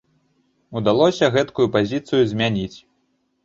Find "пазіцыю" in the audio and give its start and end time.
1.77-2.21